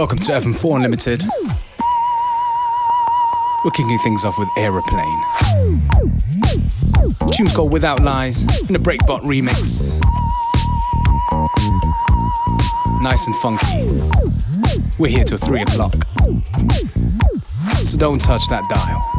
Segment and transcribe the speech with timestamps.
[0.00, 1.22] Welcome to FM4 Unlimited.
[3.62, 5.22] We're kicking things off with Aeroplane.
[7.32, 10.00] tune's called Without Lies in a Breakbot remix.
[13.02, 13.90] Nice and funky.
[14.98, 15.92] We're here till 3 o'clock.
[17.84, 19.09] So don't touch that dial.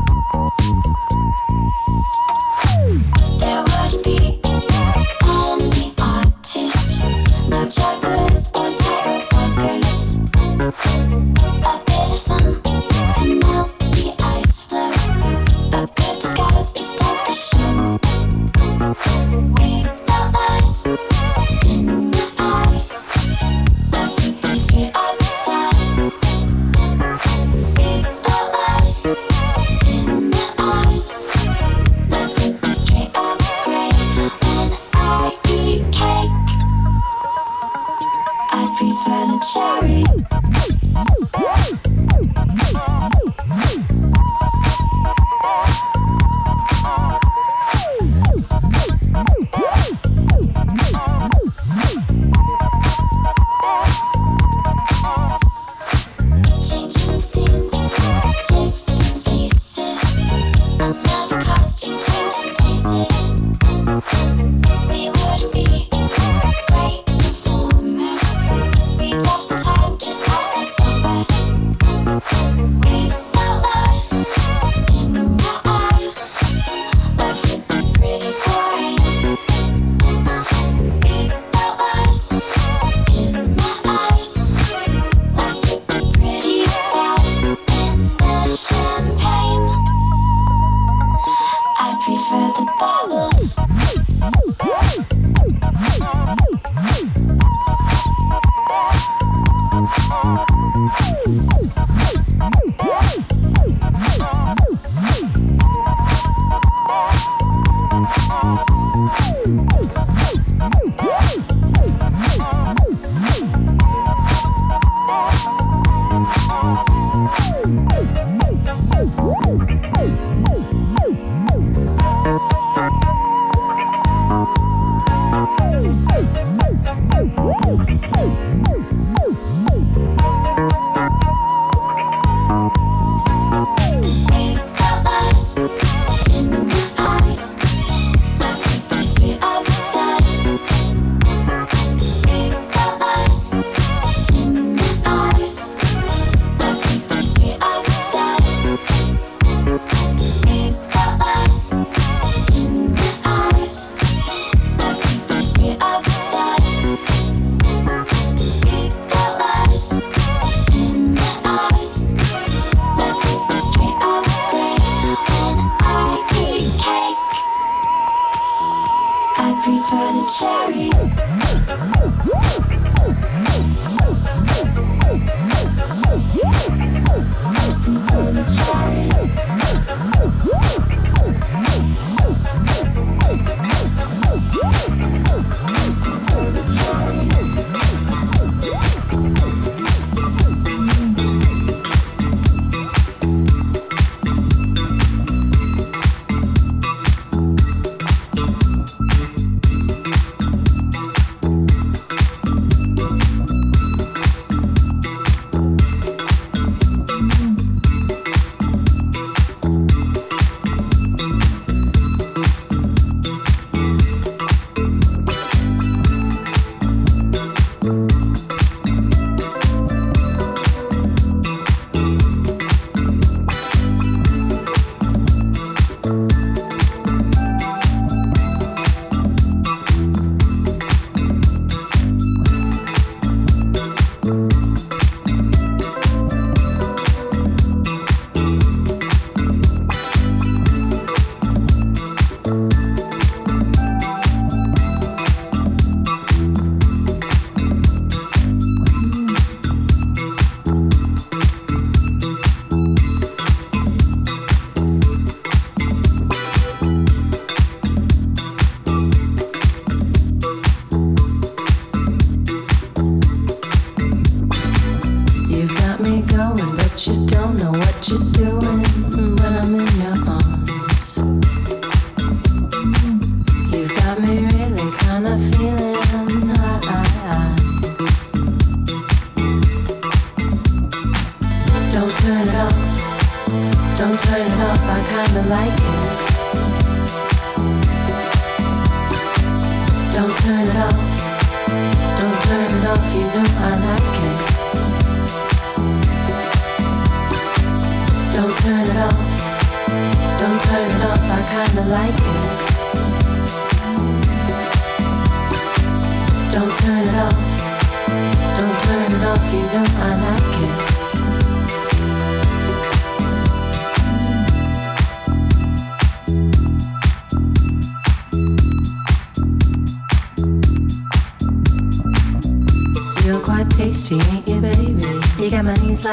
[170.39, 170.89] cherry.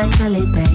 [0.01, 0.68] Tous les femmes qu'il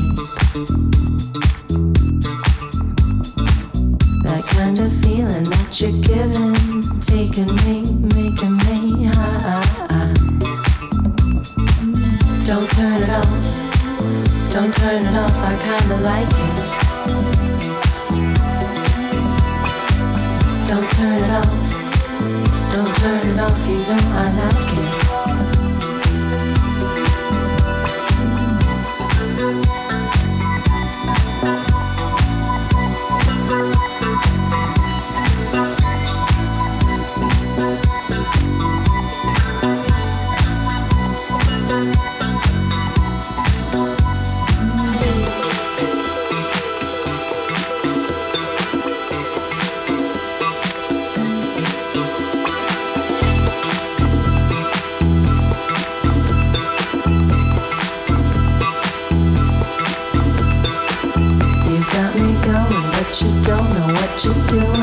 [64.15, 64.82] 值得。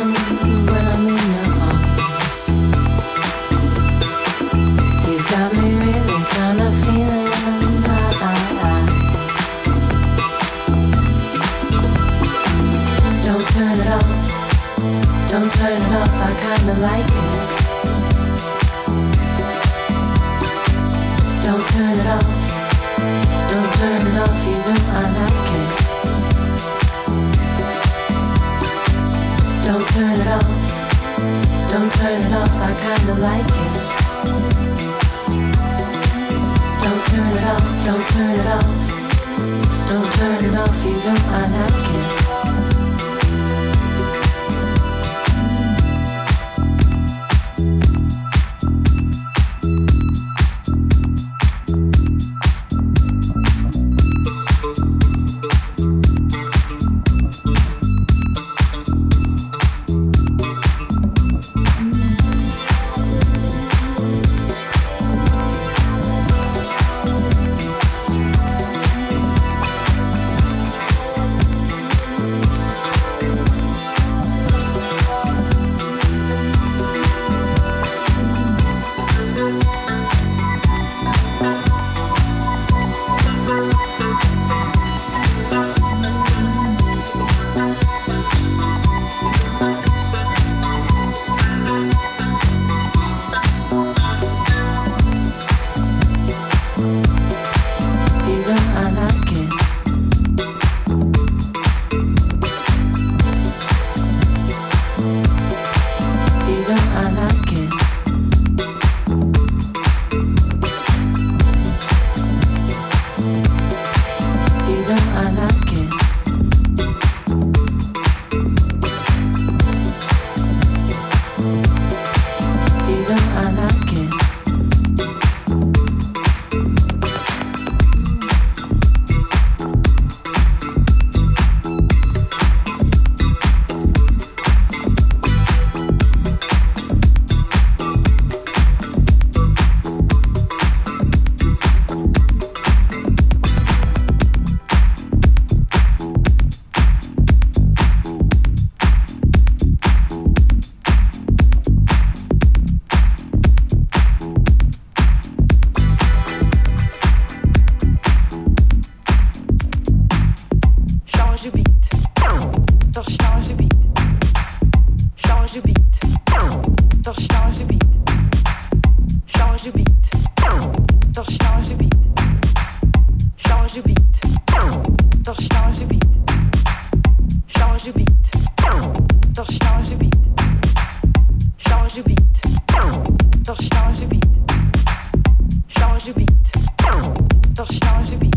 [187.67, 188.35] Change du beat.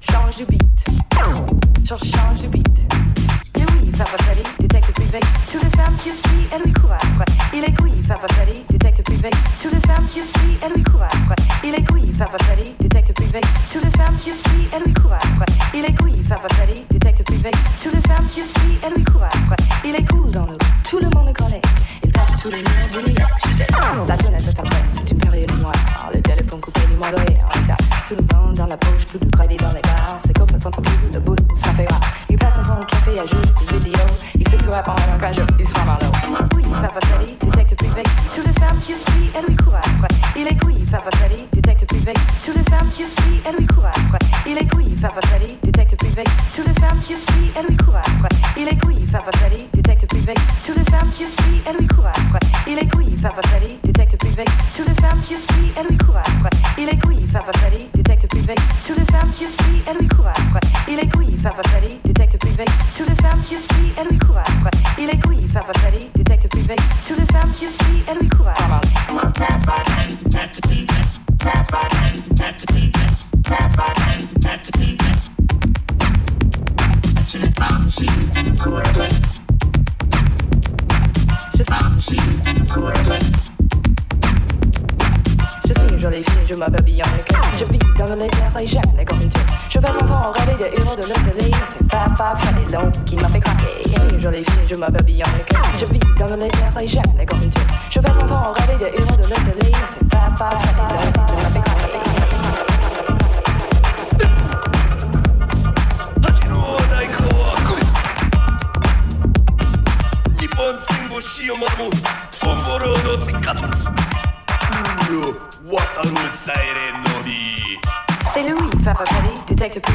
[0.00, 0.62] Change du beat.
[1.84, 2.21] Sur change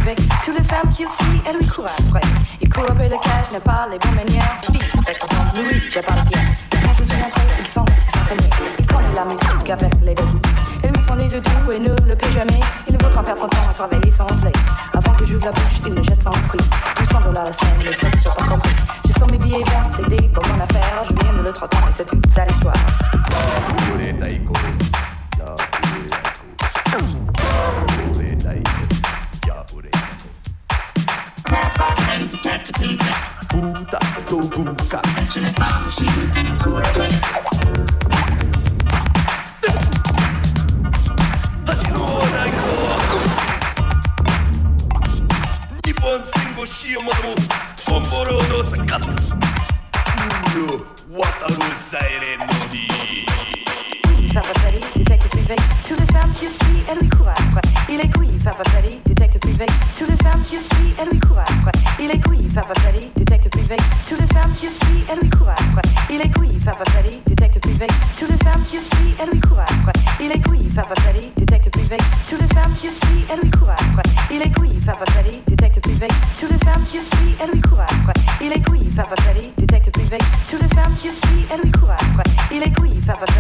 [0.08, 2.22] avec tous les femmes qu'il suit et lui court après.
[2.62, 4.58] Il court après le cash, n'a pas les bonnes manières.
[4.66, 6.40] Je dis, avec son temps, oui, je parle bien.
[6.72, 8.58] Quand je suis rentré, ils sont extraordinaires.
[8.80, 10.40] Ils connaissent la musique avec les bébés.
[10.86, 12.60] Ils me font les yeux doux et ne le paient jamais.
[12.88, 14.52] Ils ne veulent pas perdre son temps à travailler sans blé.
[14.94, 16.64] Avant que j'ouvre la bouche, ils me jettent sans prix.
[17.00, 18.76] 200 dollars la semaine, les trucs sont pas compris.
[19.10, 21.04] Je sens mes billets verts, des pour mon affaire.
[21.04, 22.10] Je viens de le 30 et c'est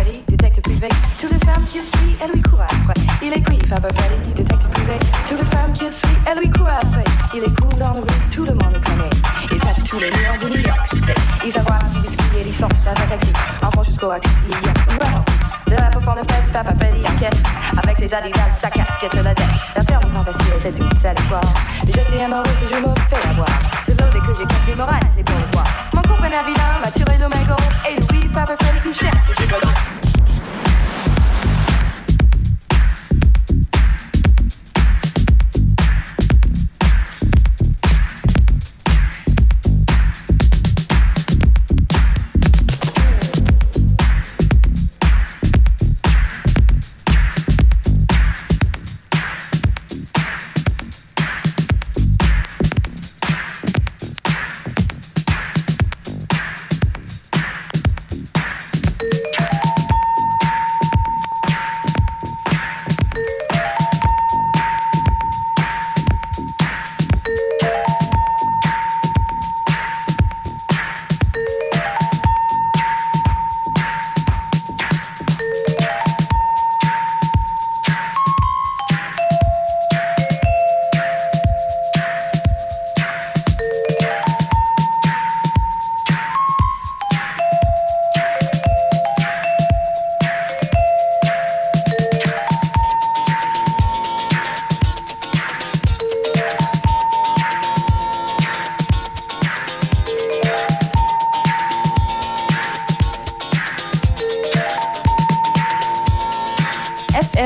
[0.07, 0.89] Ferrari, détective privé.
[1.19, 2.93] Toutes les femmes qu'il suit, elle lui court après.
[3.21, 4.99] Il est cool, Faber Ferrari, détective privé.
[5.27, 7.03] Toutes les femmes qu'il suit, elle lui court après.
[7.33, 9.09] Il est cool dans le rue, tout le monde le connaît.
[9.51, 11.13] Il passe tous les murs de New York City.
[11.45, 13.33] Ils avoir du whisky et ils sont dans un taxi.
[13.63, 15.23] Enfant jusqu'au axi, il y a wow.
[15.67, 17.37] De la profonde fête, papa Freddy enquête.
[17.83, 19.45] Avec ses adidas, sa casquette la tête.
[19.75, 21.41] La ferme n'est pas facile, c'est une sale histoire.
[21.85, 23.49] J'étais amoureux et je me fais avoir.
[23.85, 25.01] C'est l'osé que j'ai caché morale.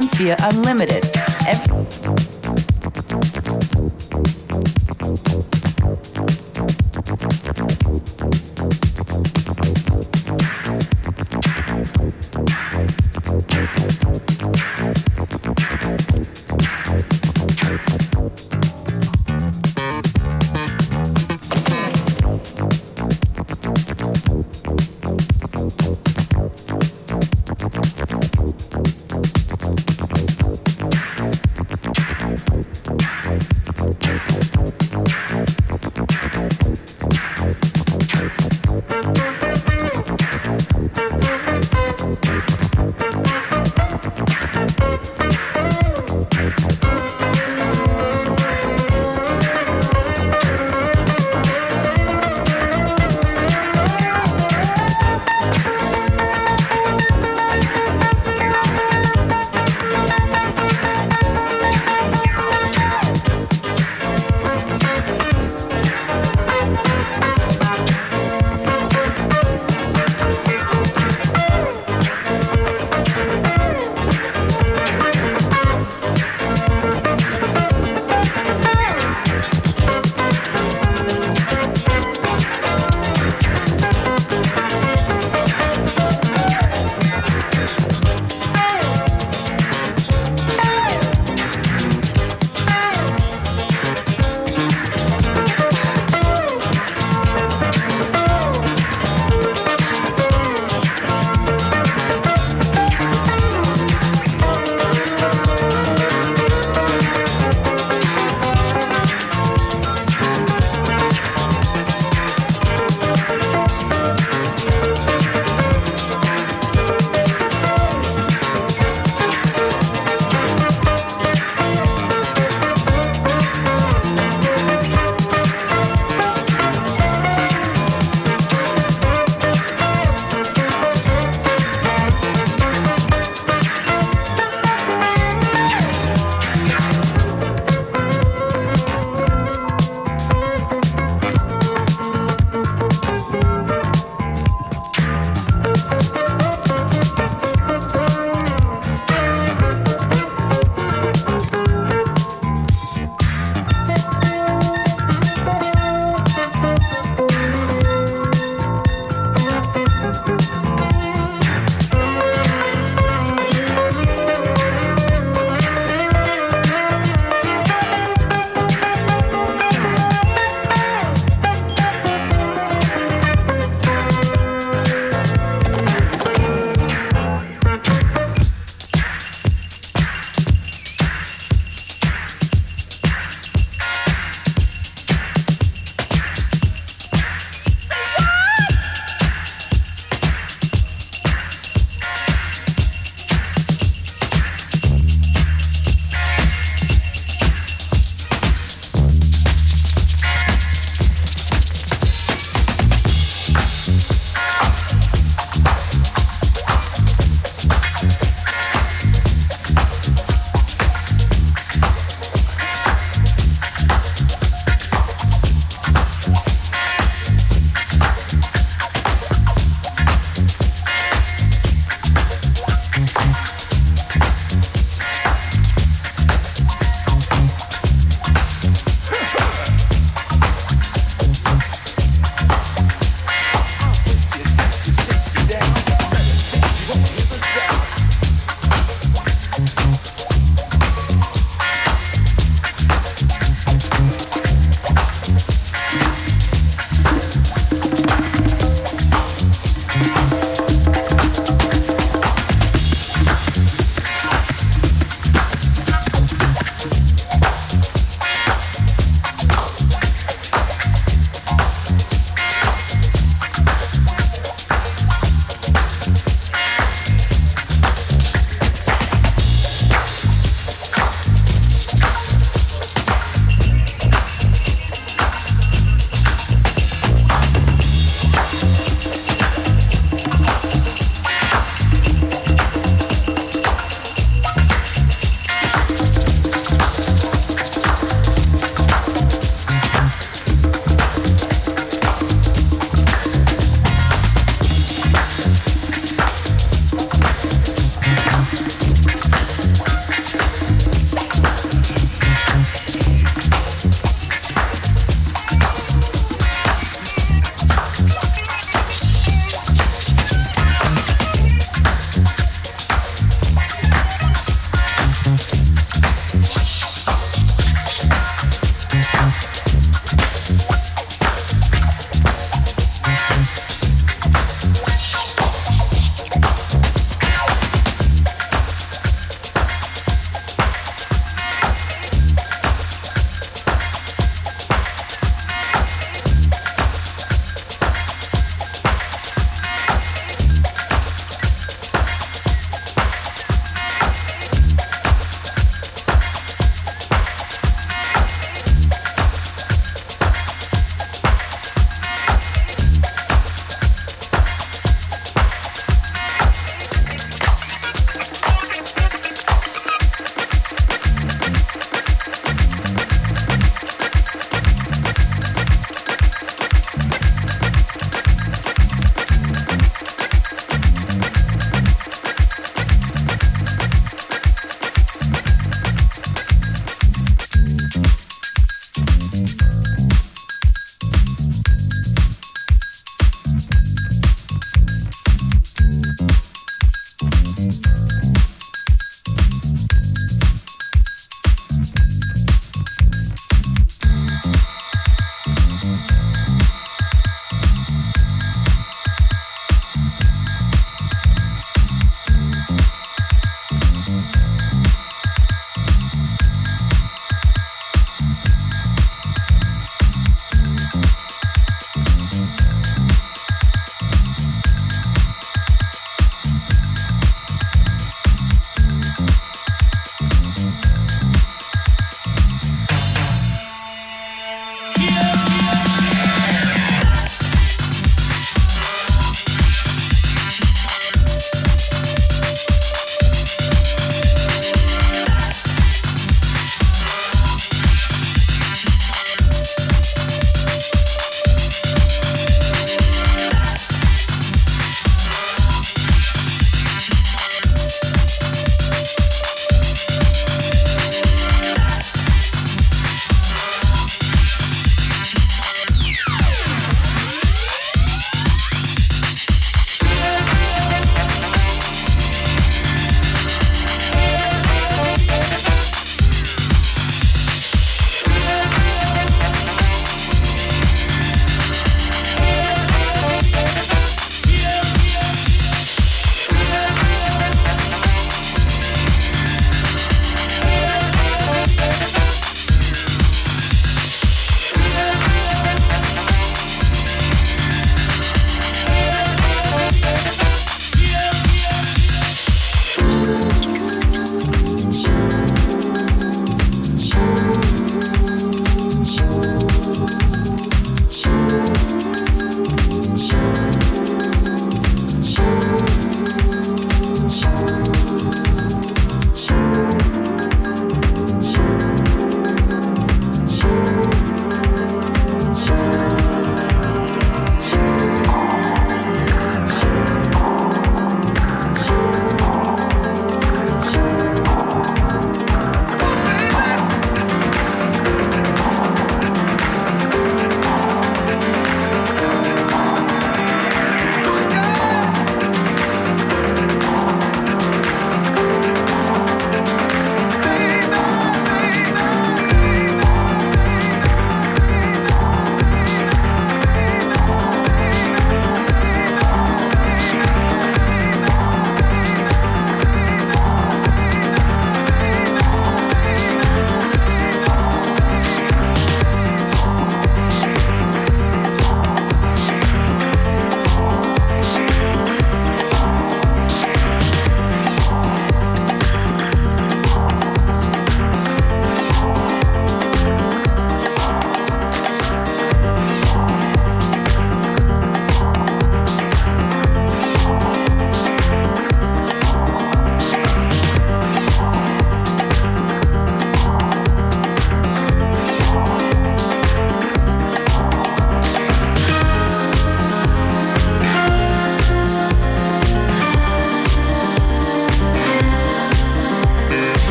[0.00, 1.04] FM4 Unlimited.
[1.46, 1.99] Every-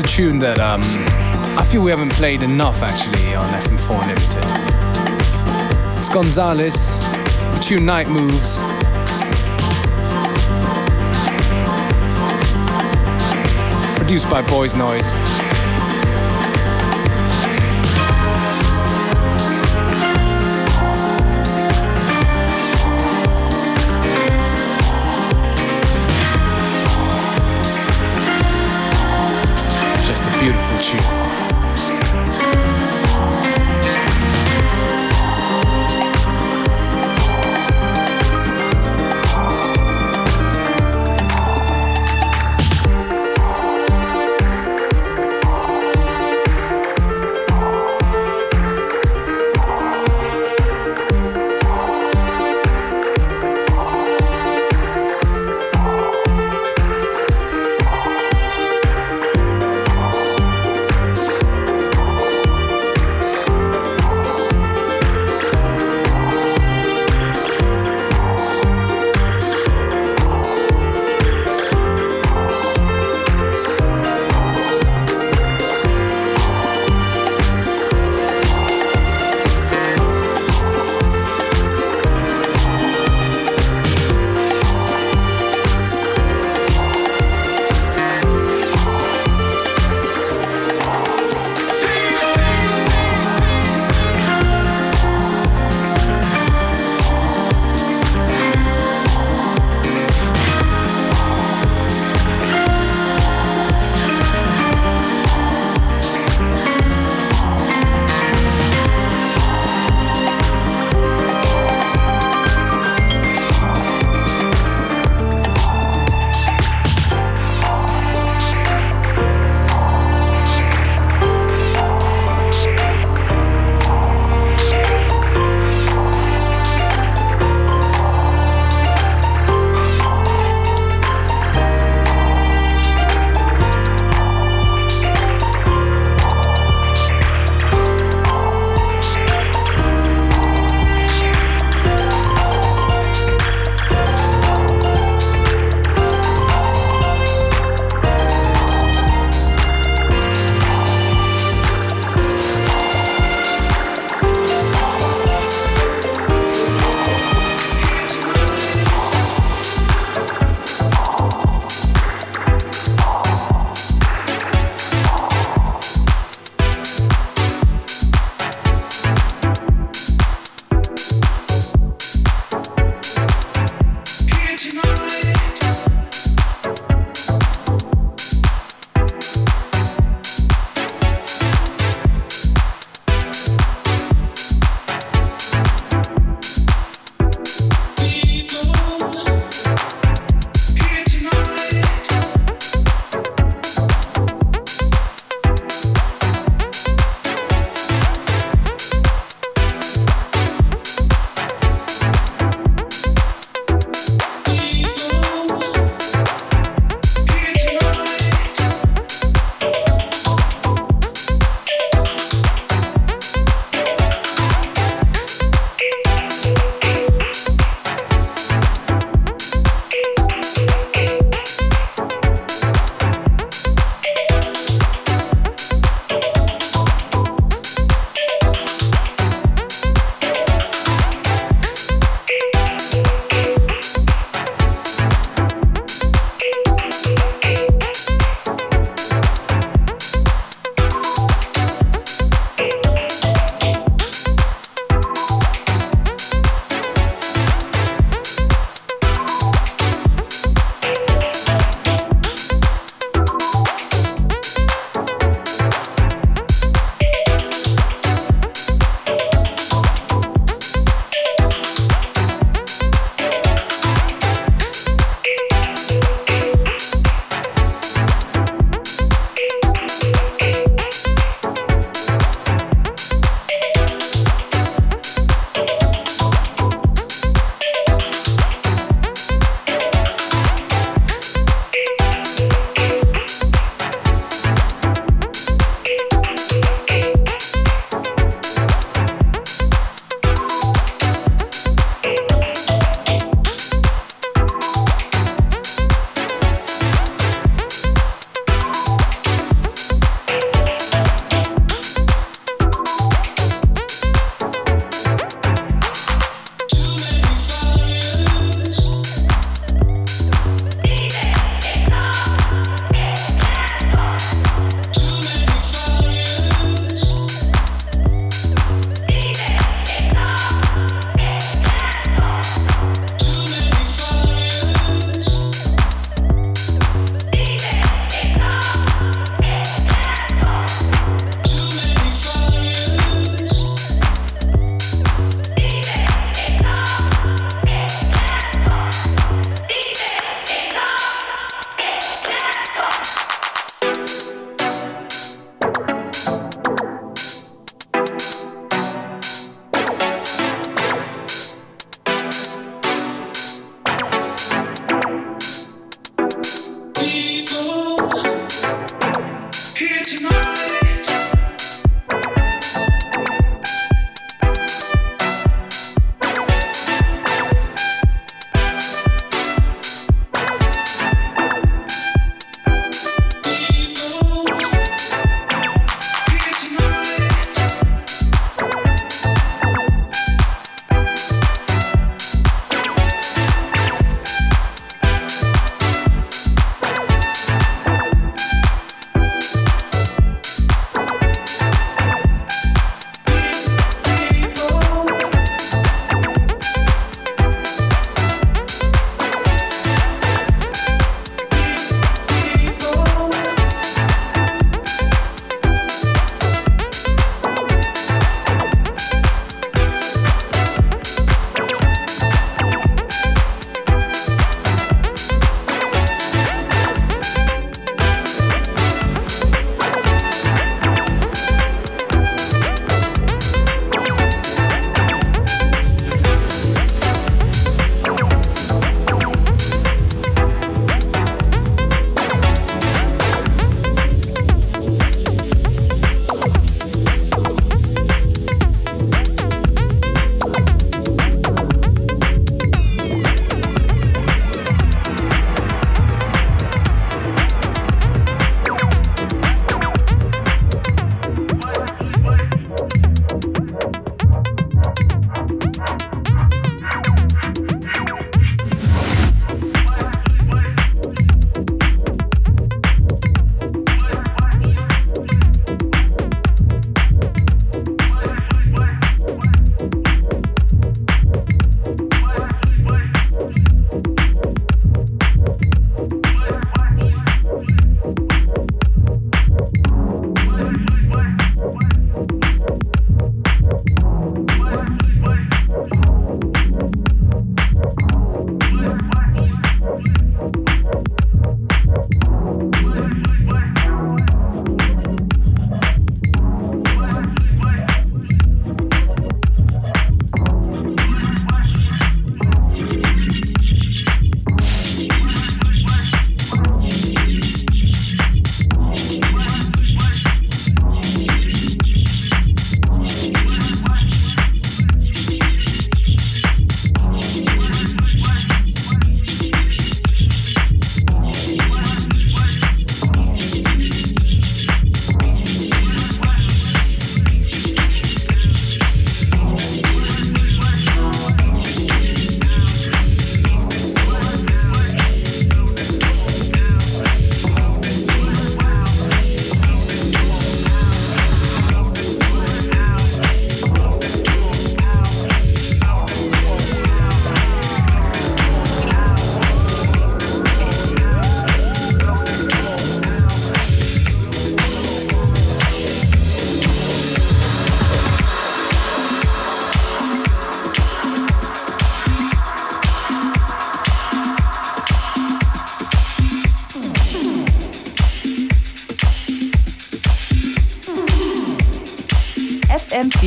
[0.00, 0.80] tune that um,
[1.58, 4.44] I feel we haven't played enough actually on FM4 Unlimited.
[5.98, 8.60] It's Gonzales, the tune Knight Moves.
[13.98, 15.41] Produced by Boys Noize.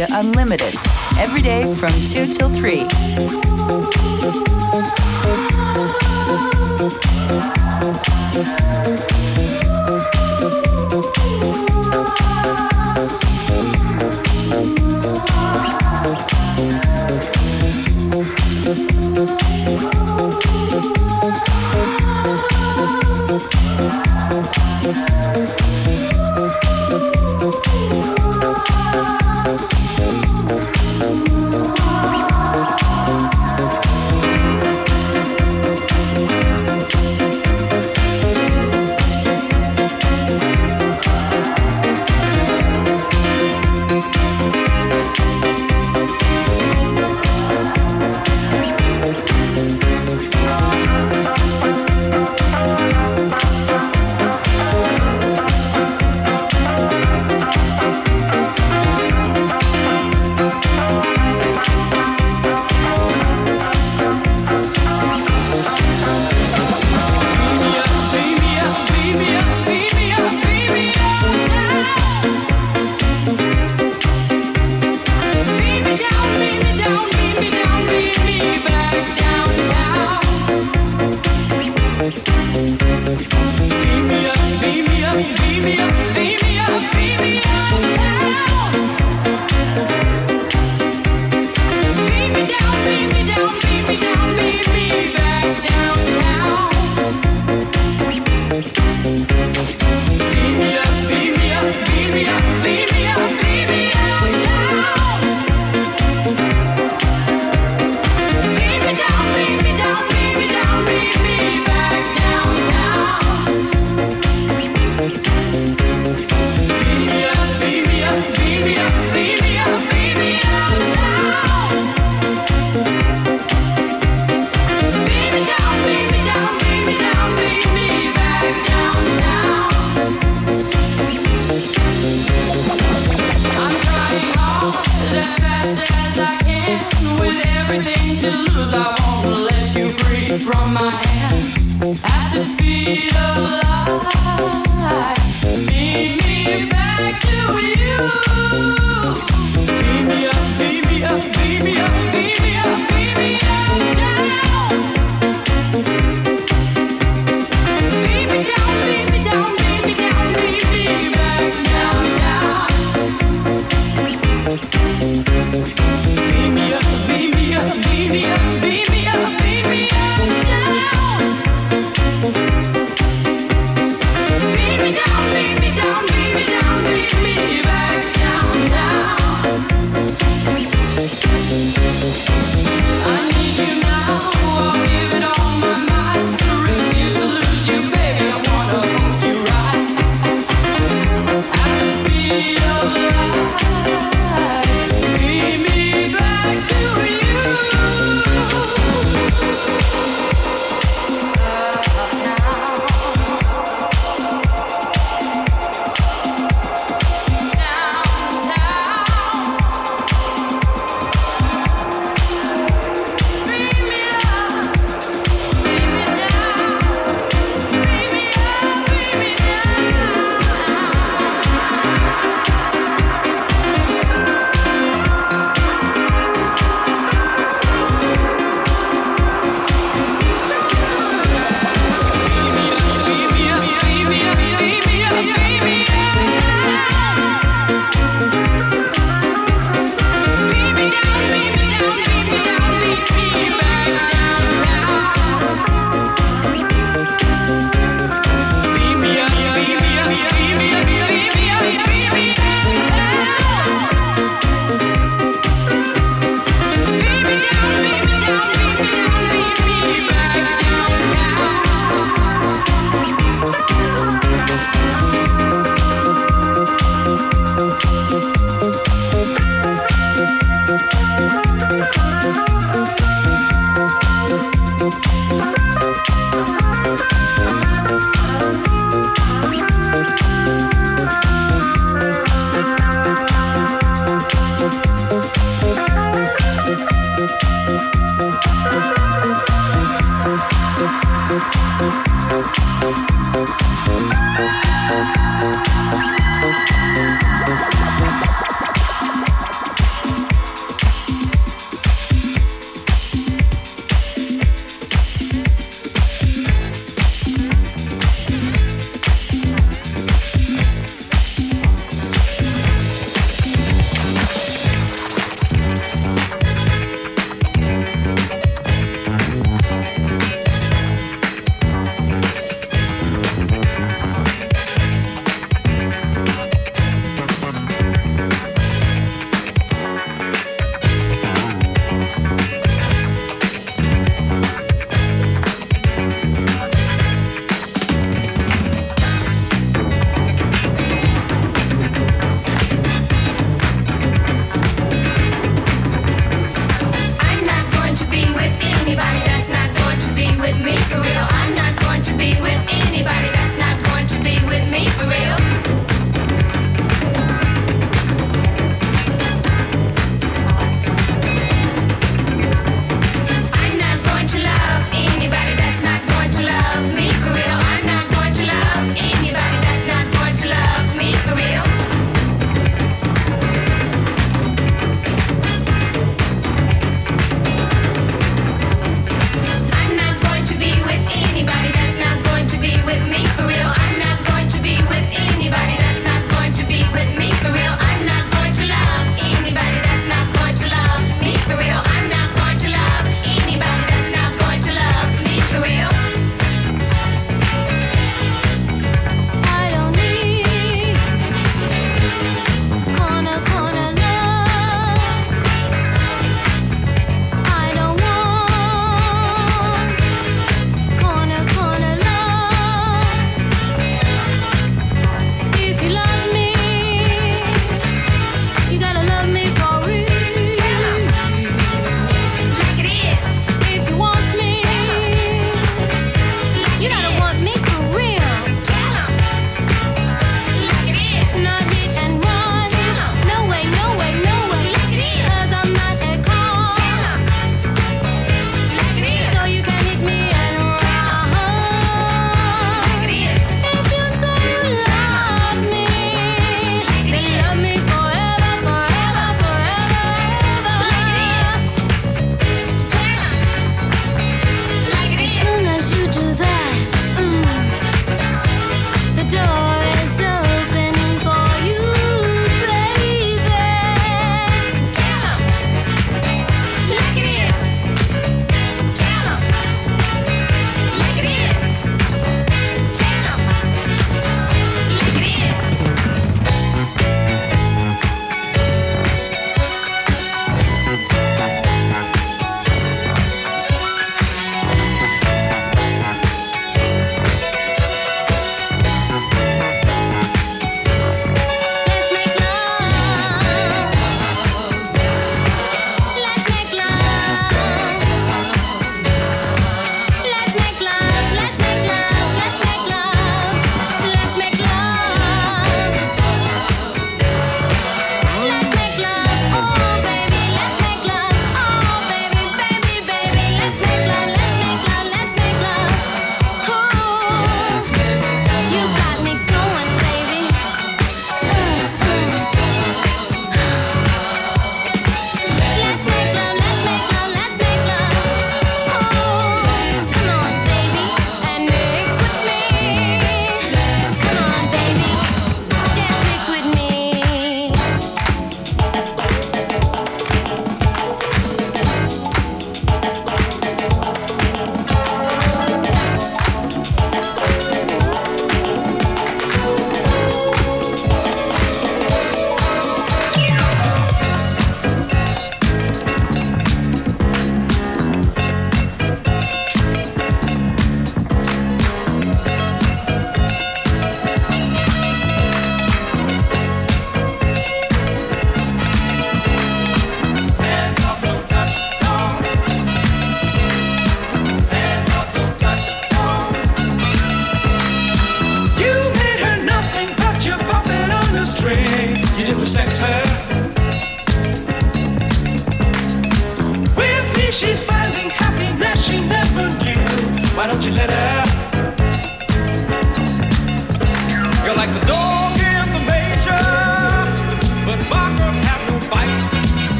[0.00, 0.74] Media Unlimited,
[1.18, 2.86] every day from 2 till 3.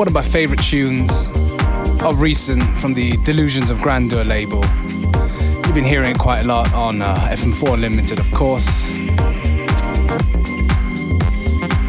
[0.00, 1.30] One of my favorite tunes
[2.02, 4.64] of recent from the Delusions of Grandeur label.
[4.64, 8.84] You've been hearing it quite a lot on uh, FM4 Unlimited, of course.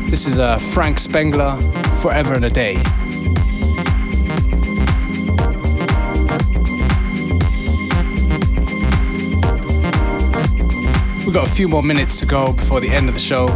[0.09, 1.55] This is uh, Frank Spengler,
[2.01, 2.75] Forever and a Day.
[11.23, 13.47] We've got a few more minutes to go before the end of the show.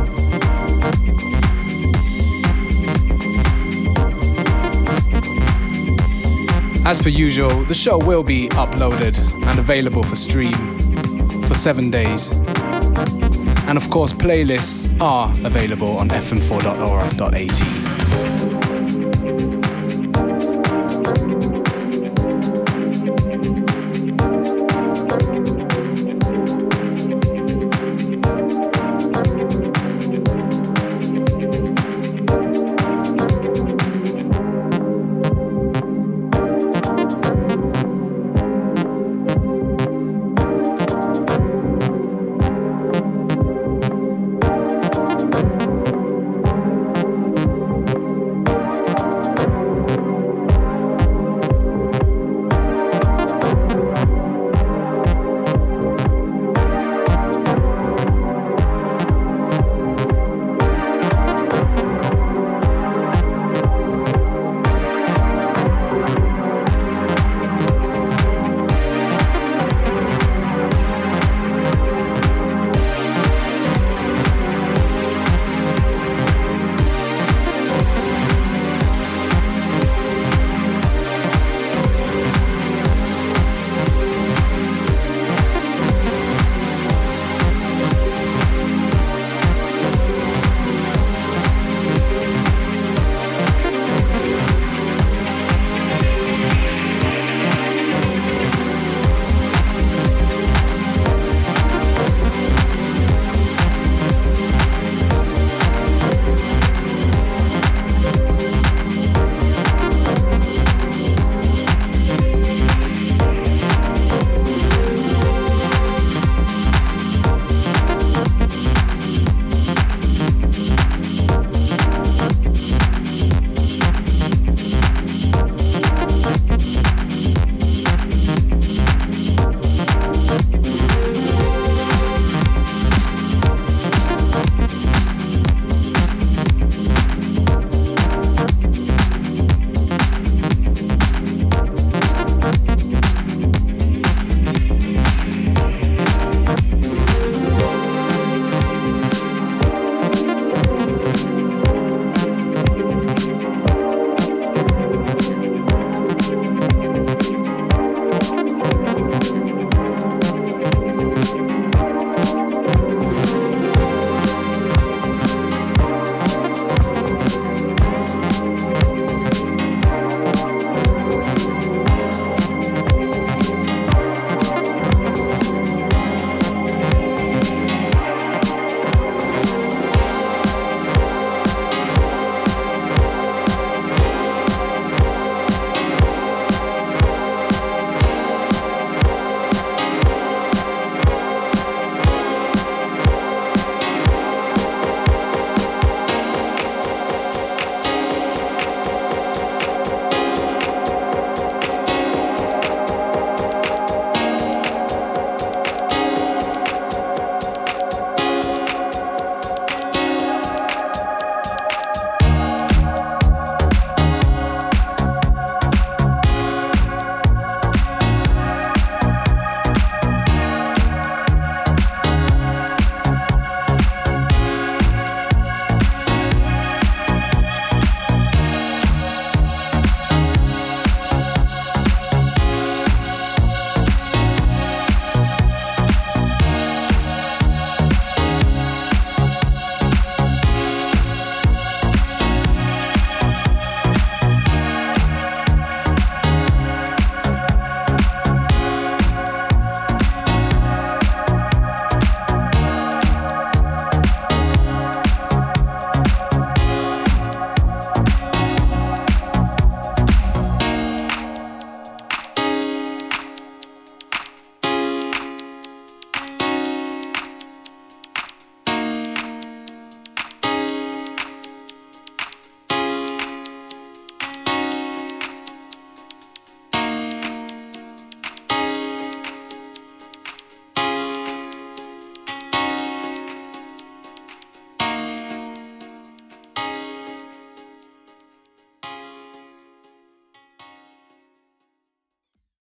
[6.85, 9.17] As per usual, the show will be uploaded
[9.47, 10.53] and available for stream
[11.41, 12.31] for seven days.
[13.67, 17.74] And of course, playlists are available on fm4.orf.at.